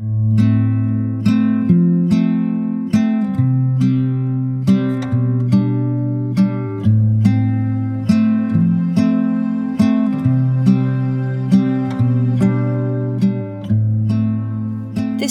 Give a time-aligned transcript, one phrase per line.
[0.00, 0.08] This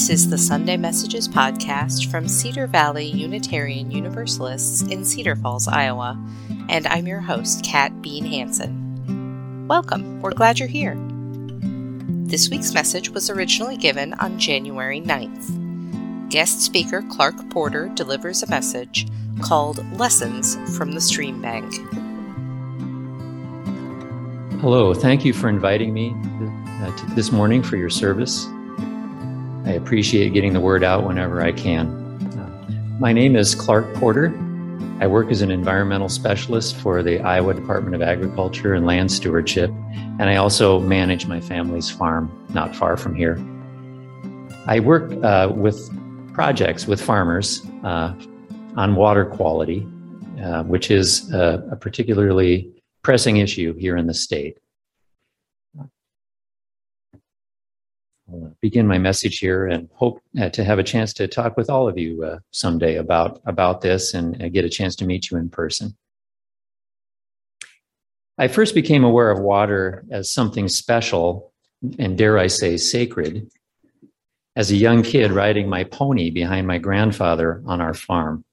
[0.08, 6.16] is the Sunday Messages podcast from Cedar Valley Unitarian Universalists in Cedar Falls, Iowa,
[6.68, 9.66] and I'm your host, Kat Bean Hanson.
[9.66, 11.09] Welcome, we're glad you're here.
[12.30, 16.30] This week's message was originally given on January 9th.
[16.30, 19.08] Guest speaker Clark Porter delivers a message
[19.42, 21.74] called Lessons from the Stream Bank.
[24.60, 26.14] Hello, thank you for inviting me
[26.84, 28.46] uh, this morning for your service.
[29.66, 31.88] I appreciate getting the word out whenever I can.
[32.38, 34.28] Uh, my name is Clark Porter.
[35.00, 39.70] I work as an environmental specialist for the Iowa Department of Agriculture and Land Stewardship,
[40.18, 43.42] and I also manage my family's farm not far from here.
[44.66, 45.90] I work uh, with
[46.34, 48.14] projects with farmers uh,
[48.76, 49.88] on water quality,
[50.42, 52.70] uh, which is a, a particularly
[53.02, 54.58] pressing issue here in the state.
[58.32, 61.68] I'll begin my message here and hope uh, to have a chance to talk with
[61.68, 65.30] all of you uh, someday about, about this and uh, get a chance to meet
[65.30, 65.96] you in person.
[68.38, 71.52] I first became aware of water as something special
[71.98, 73.50] and, dare I say, sacred
[74.56, 78.44] as a young kid riding my pony behind my grandfather on our farm.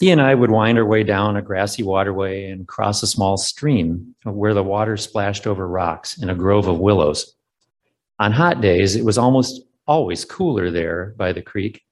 [0.00, 3.36] He and I would wind our way down a grassy waterway and cross a small
[3.36, 7.34] stream where the water splashed over rocks in a grove of willows.
[8.18, 11.84] On hot days, it was almost always cooler there by the creek.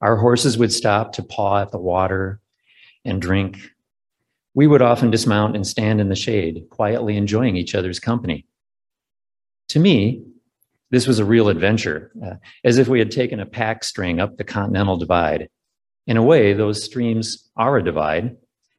[0.00, 2.40] Our horses would stop to paw at the water
[3.04, 3.58] and drink.
[4.54, 8.46] We would often dismount and stand in the shade, quietly enjoying each other's company.
[9.70, 10.22] To me,
[10.90, 14.36] this was a real adventure, uh, as if we had taken a pack string up
[14.36, 15.50] the Continental Divide.
[16.06, 18.36] In a way, those streams are a divide.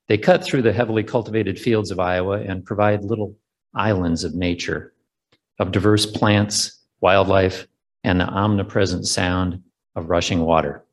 [0.08, 3.36] They cut through the heavily cultivated fields of Iowa and provide little
[3.76, 4.94] islands of nature
[5.60, 7.68] of diverse plants, wildlife,
[8.04, 9.62] and the omnipresent sound
[9.96, 10.86] of rushing water.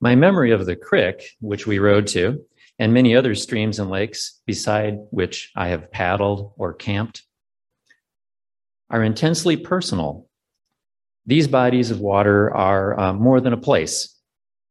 [0.00, 2.44] My memory of the creek, which we rode to,
[2.78, 7.22] and many other streams and lakes beside which I have paddled or camped,
[8.90, 10.26] are intensely personal.
[11.24, 14.14] These bodies of water are uh, more than a place.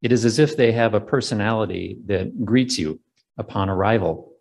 [0.02, 3.00] It is as if they have a personality that greets you
[3.38, 4.34] upon arrival.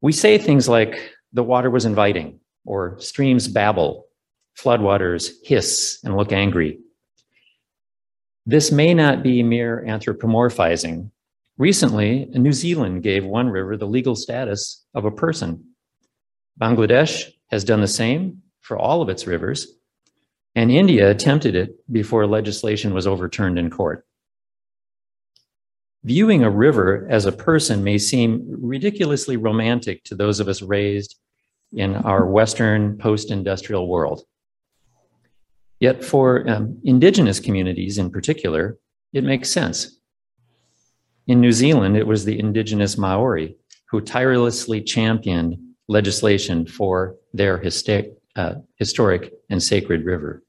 [0.00, 4.06] We say things like, the water was inviting, or streams babble,
[4.58, 6.78] floodwaters hiss and look angry.
[8.46, 11.10] This may not be mere anthropomorphizing.
[11.58, 15.72] Recently, New Zealand gave one river the legal status of a person.
[16.58, 19.66] Bangladesh has done the same for all of its rivers,
[20.54, 24.06] and India attempted it before legislation was overturned in court.
[26.02, 31.16] Viewing a river as a person may seem ridiculously romantic to those of us raised
[31.72, 34.22] in our Western post industrial world.
[35.80, 38.78] Yet, for um, Indigenous communities in particular,
[39.12, 39.98] it makes sense.
[41.26, 43.56] In New Zealand, it was the Indigenous Maori
[43.90, 45.56] who tirelessly championed
[45.88, 47.62] legislation for their
[48.36, 50.42] uh, historic and sacred river.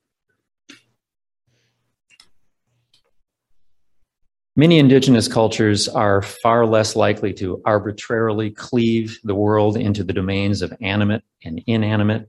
[4.60, 10.64] Many indigenous cultures are far less likely to arbitrarily cleave the world into the domains
[10.64, 12.28] of animate and inanimate,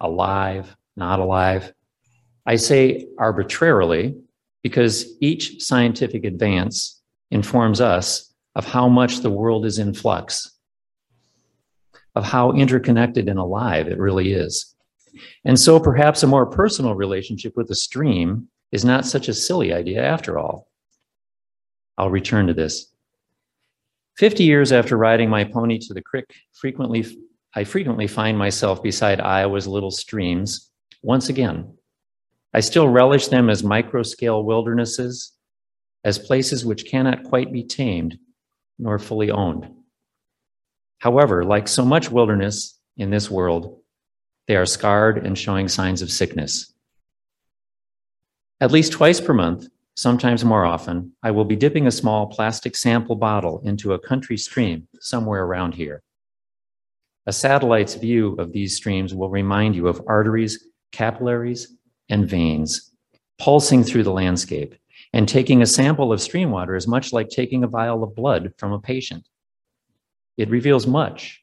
[0.00, 1.72] alive, not alive.
[2.46, 4.14] I say arbitrarily
[4.62, 10.52] because each scientific advance informs us of how much the world is in flux,
[12.14, 14.72] of how interconnected and alive it really is.
[15.44, 19.72] And so perhaps a more personal relationship with the stream is not such a silly
[19.72, 20.68] idea after all.
[21.98, 22.92] I'll return to this.
[24.16, 27.04] 50 years after riding my pony to the creek, frequently
[27.54, 30.70] I frequently find myself beside Iowa's little streams
[31.02, 31.72] once again.
[32.52, 35.32] I still relish them as micro-scale wildernesses,
[36.04, 38.18] as places which cannot quite be tamed
[38.78, 39.70] nor fully owned.
[40.98, 43.80] However, like so much wilderness in this world,
[44.48, 46.72] they are scarred and showing signs of sickness.
[48.60, 52.76] At least twice per month, Sometimes more often, I will be dipping a small plastic
[52.76, 56.02] sample bottle into a country stream somewhere around here.
[57.26, 61.76] A satellite's view of these streams will remind you of arteries, capillaries,
[62.10, 62.92] and veins
[63.38, 64.74] pulsing through the landscape.
[65.12, 68.52] And taking a sample of stream water is much like taking a vial of blood
[68.58, 69.28] from a patient.
[70.36, 71.42] It reveals much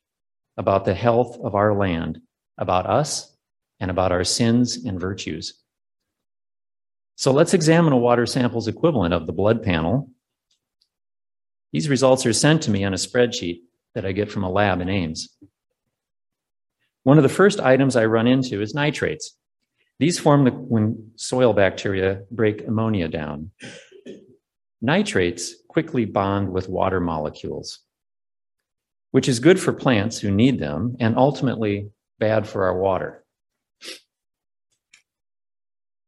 [0.58, 2.22] about the health of our land,
[2.58, 3.36] about us,
[3.80, 5.63] and about our sins and virtues.
[7.16, 10.10] So let's examine a water sample's equivalent of the blood panel.
[11.72, 13.62] These results are sent to me on a spreadsheet
[13.96, 15.30] that I get from a lab in Ames.
[17.04, 19.38] One of the first items I run into is nitrates.
[20.00, 23.52] These form the, when soil bacteria break ammonia down.
[24.82, 27.80] Nitrates quickly bond with water molecules,
[29.12, 31.90] which is good for plants who need them and ultimately
[32.20, 33.24] bad for our water.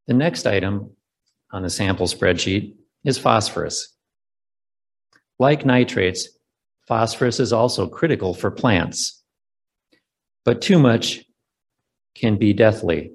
[0.07, 0.94] The next item
[1.55, 2.75] on the sample spreadsheet
[3.05, 3.95] is phosphorus.
[5.39, 6.27] Like nitrates,
[6.85, 9.23] phosphorus is also critical for plants,
[10.43, 11.23] but too much
[12.13, 13.13] can be deathly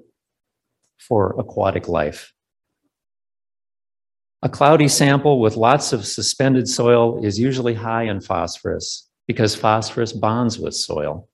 [0.97, 2.33] for aquatic life.
[4.41, 10.13] A cloudy sample with lots of suspended soil is usually high in phosphorus because phosphorus
[10.13, 11.29] bonds with soil.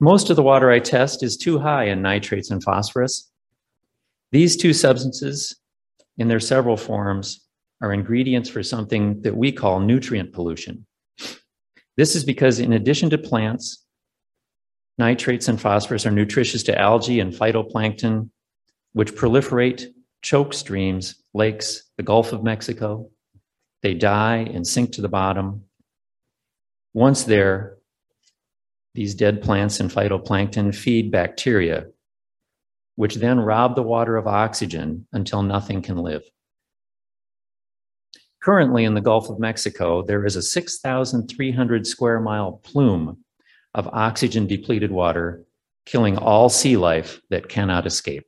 [0.00, 3.31] Most of the water I test is too high in nitrates and phosphorus.
[4.32, 5.54] These two substances,
[6.16, 7.46] in their several forms,
[7.82, 10.86] are ingredients for something that we call nutrient pollution.
[11.96, 13.84] This is because, in addition to plants,
[14.96, 18.30] nitrates and phosphorus are nutritious to algae and phytoplankton,
[18.94, 19.86] which proliferate
[20.22, 23.10] choke streams, lakes, the Gulf of Mexico.
[23.82, 25.64] They die and sink to the bottom.
[26.94, 27.76] Once there,
[28.94, 31.86] these dead plants and phytoplankton feed bacteria,
[32.96, 36.22] which then rob the water of oxygen until nothing can live.
[38.42, 43.24] Currently, in the Gulf of Mexico, there is a 6,300 square mile plume
[43.74, 45.44] of oxygen depleted water,
[45.86, 48.24] killing all sea life that cannot escape.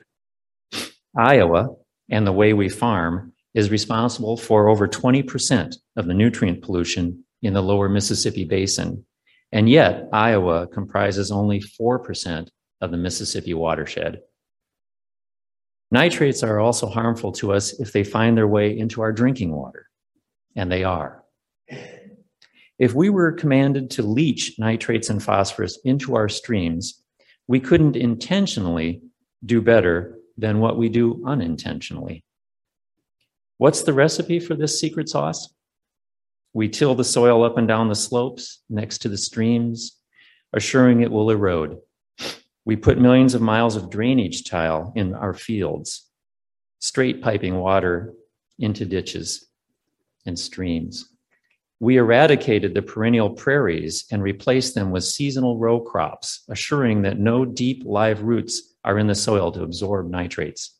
[1.16, 1.74] Iowa,
[2.10, 7.52] and the way we farm is responsible for over 20% of the nutrient pollution in
[7.52, 9.04] the lower Mississippi basin.
[9.52, 12.48] And yet, Iowa comprises only 4%
[12.80, 14.20] of the Mississippi watershed.
[15.90, 19.88] Nitrates are also harmful to us if they find their way into our drinking water,
[20.56, 21.24] and they are.
[22.78, 27.02] If we were commanded to leach nitrates and phosphorus into our streams,
[27.46, 29.02] we couldn't intentionally
[29.44, 32.24] do better than what we do unintentionally.
[33.58, 35.54] What's the recipe for this secret sauce?
[36.52, 39.96] We till the soil up and down the slopes next to the streams,
[40.52, 41.78] assuring it will erode.
[42.64, 46.08] We put millions of miles of drainage tile in our fields,
[46.78, 48.14] straight piping water
[48.58, 49.46] into ditches
[50.24, 51.10] and streams.
[51.80, 57.44] We eradicated the perennial prairies and replaced them with seasonal row crops, assuring that no
[57.44, 60.78] deep live roots are in the soil to absorb nitrates.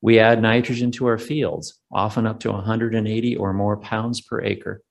[0.00, 4.82] We add nitrogen to our fields, often up to 180 or more pounds per acre.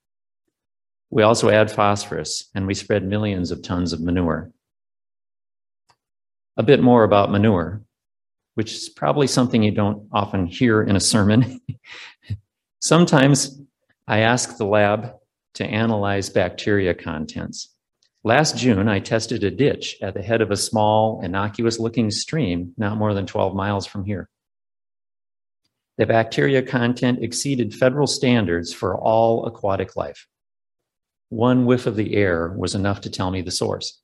[1.10, 4.52] We also add phosphorus and we spread millions of tons of manure.
[6.58, 7.82] A bit more about manure,
[8.54, 11.60] which is probably something you don't often hear in a sermon.
[12.80, 13.60] Sometimes
[14.08, 15.14] I ask the lab
[15.54, 17.72] to analyze bacteria contents.
[18.24, 22.74] Last June, I tested a ditch at the head of a small, innocuous looking stream
[22.76, 24.28] not more than 12 miles from here.
[25.96, 30.26] The bacteria content exceeded federal standards for all aquatic life.
[31.28, 34.00] One whiff of the air was enough to tell me the source.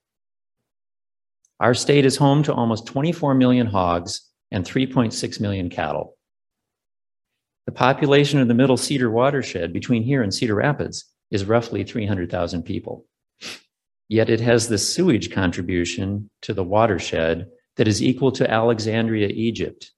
[1.60, 6.16] Our state is home to almost 24 million hogs and 3.6 million cattle.
[7.66, 12.62] The population of the Middle Cedar watershed between here and Cedar Rapids is roughly 300,000
[12.62, 13.06] people.
[14.08, 19.92] Yet it has the sewage contribution to the watershed that is equal to Alexandria, Egypt,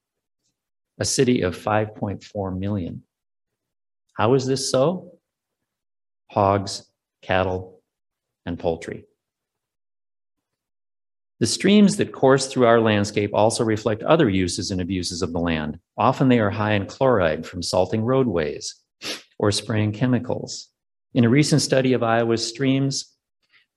[0.99, 3.03] a city of 5.4 million.
[4.15, 5.13] How is this so?
[6.31, 6.89] Hogs,
[7.23, 7.83] cattle,
[8.47, 9.05] and poultry.
[11.39, 15.39] The streams that course through our landscape also reflect other uses and abuses of the
[15.39, 15.79] land.
[15.99, 18.75] Often they are high in chloride from salting roadways
[19.39, 20.71] or spraying chemicals.
[21.13, 23.17] In a recent study of Iowa's streams,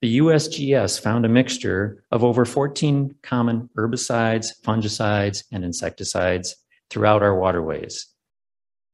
[0.01, 6.55] the USGS found a mixture of over 14 common herbicides, fungicides, and insecticides
[6.89, 8.07] throughout our waterways.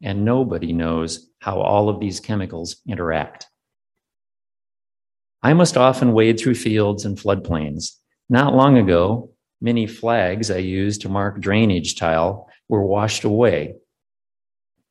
[0.02, 3.48] And nobody knows how all of these chemicals interact.
[5.44, 7.98] I must often wade through fields and floodplains.
[8.30, 13.76] Not long ago, many flags I used to mark drainage tile were washed away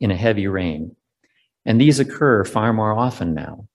[0.00, 0.94] in a heavy rain.
[1.66, 3.68] And these occur far more often now.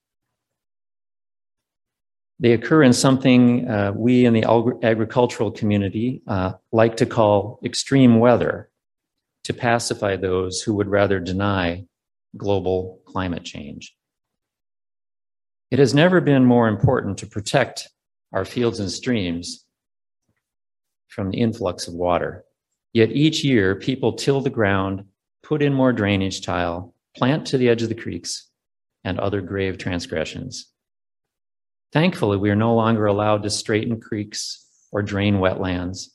[2.40, 4.46] They occur in something uh, we in the
[4.82, 8.70] agricultural community uh, like to call extreme weather
[9.44, 11.86] to pacify those who would rather deny
[12.38, 13.94] global climate change.
[15.70, 17.90] It has never been more important to protect
[18.32, 19.66] our fields and streams
[21.08, 22.46] from the influx of water.
[22.94, 25.06] Yet each year, people till the ground,
[25.44, 28.50] put in more drainage tile, plant to the edge of the creeks,
[29.04, 30.72] and other grave transgressions.
[31.92, 36.10] Thankfully, we are no longer allowed to straighten creeks or drain wetlands.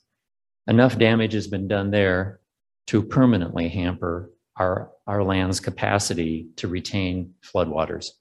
[0.67, 2.39] Enough damage has been done there
[2.87, 8.11] to permanently hamper our, our land's capacity to retain floodwaters.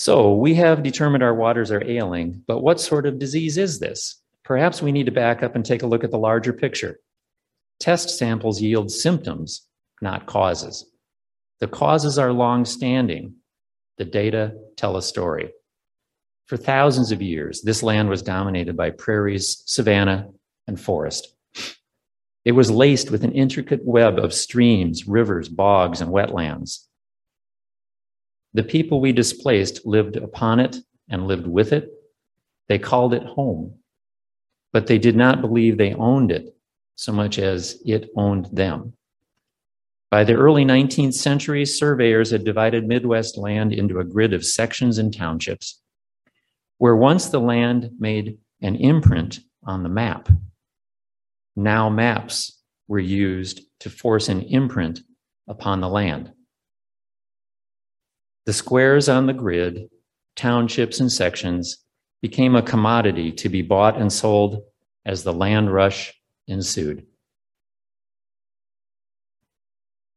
[0.00, 4.22] So we have determined our waters are ailing, but what sort of disease is this?
[4.44, 7.00] Perhaps we need to back up and take a look at the larger picture.
[7.80, 9.68] Test samples yield symptoms,
[10.00, 10.90] not causes.
[11.58, 13.34] The causes are long standing.
[13.98, 15.52] The data tell a story.
[16.46, 20.30] For thousands of years, this land was dominated by prairies, savanna,
[20.66, 21.28] and forest.
[22.46, 26.86] It was laced with an intricate web of streams, rivers, bogs, and wetlands.
[28.54, 30.76] The people we displaced lived upon it
[31.08, 31.90] and lived with it.
[32.68, 33.74] They called it home,
[34.72, 36.54] but they did not believe they owned it
[36.96, 38.92] so much as it owned them.
[40.10, 44.98] By the early 19th century, surveyors had divided Midwest land into a grid of sections
[44.98, 45.80] and townships,
[46.78, 50.28] where once the land made an imprint on the map.
[51.54, 55.00] Now maps were used to force an imprint
[55.48, 56.32] upon the land.
[58.46, 59.88] The squares on the grid,
[60.34, 61.84] townships and sections,
[62.22, 64.62] became a commodity to be bought and sold
[65.04, 66.14] as the land rush
[66.46, 67.06] ensued.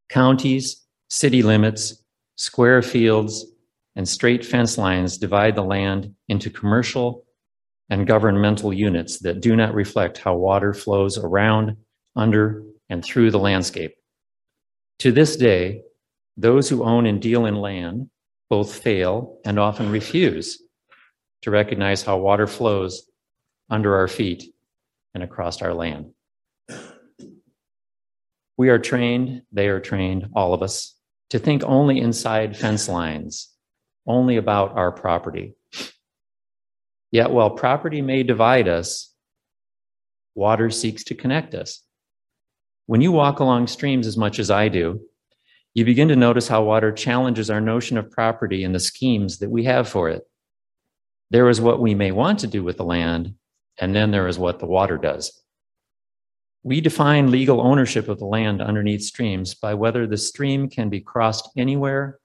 [0.09, 2.03] Counties, city limits,
[2.35, 3.45] square fields,
[3.95, 7.25] and straight fence lines divide the land into commercial
[7.89, 11.77] and governmental units that do not reflect how water flows around,
[12.15, 13.95] under, and through the landscape.
[14.99, 15.81] To this day,
[16.37, 18.09] those who own and deal in land
[18.49, 20.61] both fail and often refuse
[21.41, 23.09] to recognize how water flows
[23.69, 24.53] under our feet
[25.13, 26.11] and across our land.
[28.57, 30.95] We are trained, they are trained, all of us,
[31.31, 33.49] to think only inside fence lines,
[34.05, 35.55] only about our property.
[37.11, 39.13] Yet, while property may divide us,
[40.35, 41.81] water seeks to connect us.
[42.85, 45.01] When you walk along streams as much as I do,
[45.73, 49.49] you begin to notice how water challenges our notion of property and the schemes that
[49.49, 50.23] we have for it.
[51.31, 53.33] There is what we may want to do with the land,
[53.79, 55.41] and then there is what the water does.
[56.61, 61.01] We define legal ownership of the land underneath streams by whether the stream can be
[61.01, 62.19] crossed anywhere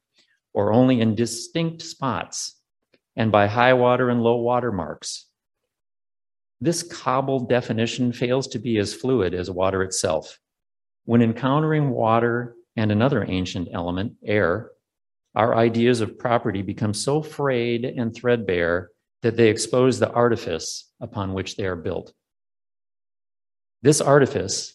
[0.53, 2.61] or only in distinct spots,
[3.17, 5.27] and by high water and low water marks.
[6.61, 10.39] This cobbled definition fails to be as fluid as water itself.
[11.05, 14.71] When encountering water and another ancient element, air,
[15.35, 18.91] our ideas of property become so frayed and threadbare
[19.23, 22.13] that they expose the artifice upon which they are built.
[23.83, 24.75] This artifice,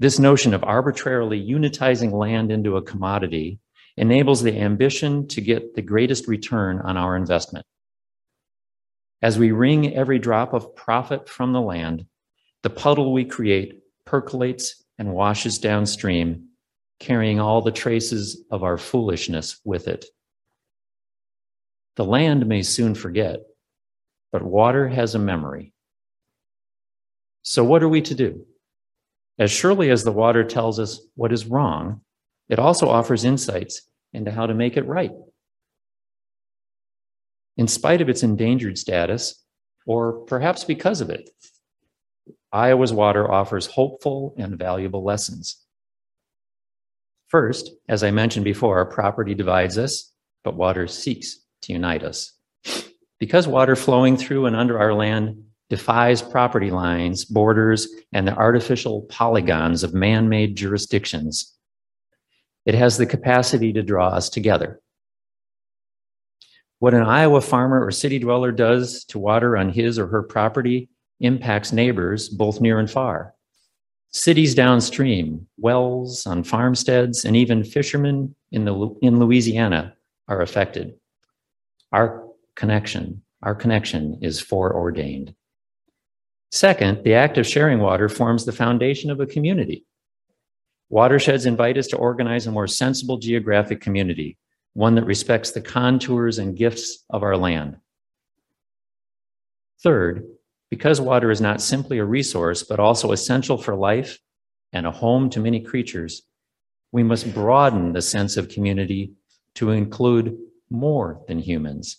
[0.00, 3.60] this notion of arbitrarily unitizing land into a commodity,
[3.96, 7.64] enables the ambition to get the greatest return on our investment.
[9.22, 12.06] As we wring every drop of profit from the land,
[12.64, 16.48] the puddle we create percolates and washes downstream,
[17.00, 20.04] carrying all the traces of our foolishness with it.
[21.96, 23.40] The land may soon forget,
[24.32, 25.72] but water has a memory.
[27.42, 28.46] So, what are we to do?
[29.38, 32.00] As surely as the water tells us what is wrong,
[32.48, 33.82] it also offers insights
[34.12, 35.10] into how to make it right.
[37.56, 39.44] In spite of its endangered status,
[39.86, 41.30] or perhaps because of it,
[42.52, 45.63] Iowa's water offers hopeful and valuable lessons.
[47.34, 50.12] First, as I mentioned before, our property divides us,
[50.44, 52.32] but water seeks to unite us.
[53.18, 59.02] Because water flowing through and under our land defies property lines, borders, and the artificial
[59.08, 61.52] polygons of man made jurisdictions,
[62.66, 64.80] it has the capacity to draw us together.
[66.78, 70.88] What an Iowa farmer or city dweller does to water on his or her property
[71.18, 73.33] impacts neighbors both near and far.
[74.14, 79.96] Cities downstream, wells on farmsteads, and even fishermen in, the, in Louisiana
[80.28, 80.94] are affected.
[81.90, 85.34] Our connection, our connection is foreordained.
[86.52, 89.84] Second, the act of sharing water forms the foundation of a community.
[90.90, 94.38] Watersheds invite us to organize a more sensible geographic community,
[94.74, 97.78] one that respects the contours and gifts of our land.
[99.82, 100.24] Third,
[100.74, 104.18] because water is not simply a resource, but also essential for life
[104.72, 106.22] and a home to many creatures,
[106.90, 109.12] we must broaden the sense of community
[109.54, 110.36] to include
[110.70, 111.98] more than humans.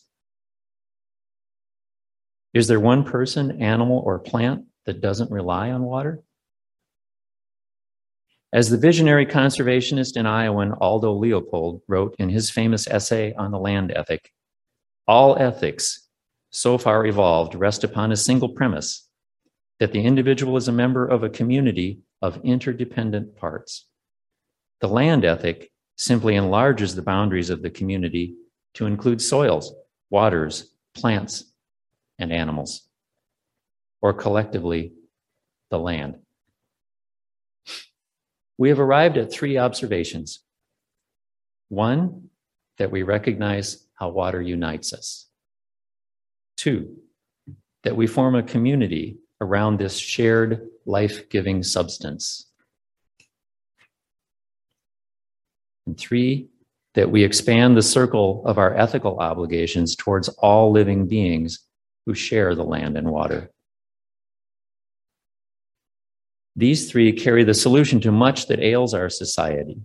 [2.53, 6.21] Is there one person, animal, or plant that doesn't rely on water?
[8.51, 13.59] As the visionary conservationist and Iowan Aldo Leopold wrote in his famous essay on the
[13.59, 14.33] land ethic,
[15.07, 16.04] all ethics
[16.55, 19.09] so far evolved rest upon a single premise
[19.79, 23.87] that the individual is a member of a community of interdependent parts.
[24.79, 28.35] The land ethic simply enlarges the boundaries of the community
[28.75, 29.75] to include soils,
[30.09, 31.43] waters, plants,
[32.19, 32.87] and animals,
[34.01, 34.93] or collectively,
[35.69, 36.19] the land.
[38.57, 40.39] We have arrived at three observations.
[41.67, 42.29] One,
[42.77, 45.27] that we recognize how water unites us.
[46.57, 46.95] Two,
[47.83, 52.49] that we form a community around this shared life giving substance.
[55.85, 56.49] And three,
[56.95, 61.59] that we expand the circle of our ethical obligations towards all living beings
[62.05, 63.51] who share the land and water.
[66.55, 69.77] These three carry the solution to much that ails our society.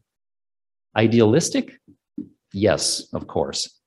[0.97, 1.81] Idealistic?
[2.53, 3.79] Yes, of course.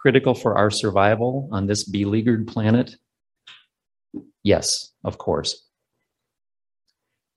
[0.00, 2.94] Critical for our survival on this beleaguered planet?
[4.42, 5.64] Yes, of course.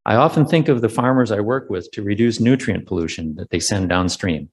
[0.06, 3.60] I often think of the farmers I work with to reduce nutrient pollution that they
[3.60, 4.50] send downstream.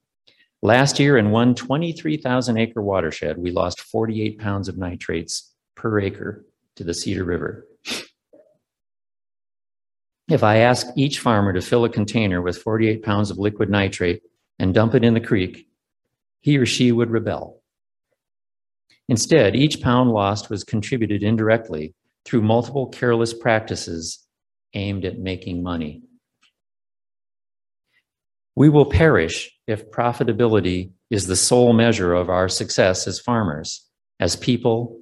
[0.61, 6.45] Last year, in one 23,000 acre watershed, we lost 48 pounds of nitrates per acre
[6.77, 7.67] to the Cedar River.
[10.29, 14.23] If I ask each farmer to fill a container with 48 pounds of liquid nitrate
[14.59, 15.69] and dump it in the creek,
[16.41, 17.63] he or she would rebel.
[19.09, 24.27] Instead, each pound lost was contributed indirectly through multiple careless practices
[24.75, 26.03] aimed at making money.
[28.55, 33.87] We will perish if profitability is the sole measure of our success as farmers,
[34.21, 34.99] as people,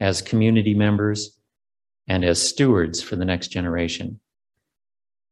[0.00, 1.38] as community members,
[2.08, 4.20] and as stewards for the next generation.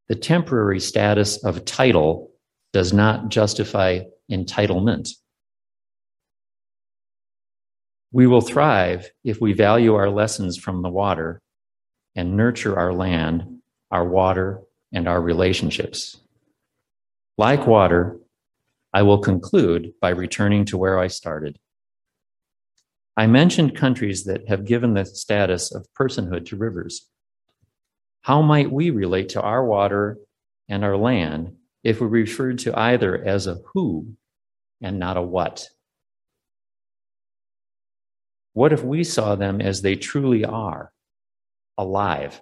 [0.09, 2.31] The temporary status of title
[2.73, 5.11] does not justify entitlement.
[8.13, 11.41] We will thrive if we value our lessons from the water
[12.17, 16.21] and nurture our land, our water, and our relationships.
[17.39, 18.19] Like water,
[18.93, 21.59] I will conclude by returning to where I started.
[23.17, 27.07] I mentioned countries that have given the status of personhood to rivers.
[28.23, 30.19] How might we relate to our water
[30.69, 34.15] and our land if we referred to either as a who
[34.83, 35.69] and not a what?
[38.53, 40.93] What if we saw them as they truly are,
[41.79, 42.41] alive?